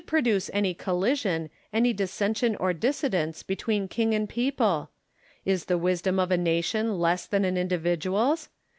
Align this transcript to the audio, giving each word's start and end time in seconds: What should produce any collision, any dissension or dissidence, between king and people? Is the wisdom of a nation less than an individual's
What 0.01 0.05
should 0.05 0.17
produce 0.17 0.49
any 0.51 0.73
collision, 0.73 1.51
any 1.71 1.93
dissension 1.93 2.55
or 2.55 2.73
dissidence, 2.73 3.43
between 3.43 3.87
king 3.87 4.15
and 4.15 4.27
people? 4.27 4.89
Is 5.45 5.65
the 5.65 5.77
wisdom 5.77 6.17
of 6.17 6.31
a 6.31 6.37
nation 6.37 6.97
less 6.97 7.27
than 7.27 7.45
an 7.45 7.55
individual's 7.55 8.49